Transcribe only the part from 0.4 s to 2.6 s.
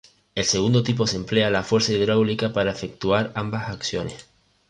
segundo tipo se emplea la fuerza hidráulica